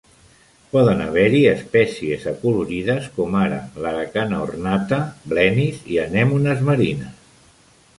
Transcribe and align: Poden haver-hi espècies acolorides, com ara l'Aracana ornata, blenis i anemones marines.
Poden 0.69 1.03
haver-hi 1.07 1.41
espècies 1.49 2.25
acolorides, 2.33 3.11
com 3.19 3.39
ara 3.43 3.61
l'Aracana 3.85 4.43
ornata, 4.49 5.03
blenis 5.35 5.87
i 5.97 6.05
anemones 6.11 6.71
marines. 6.73 7.43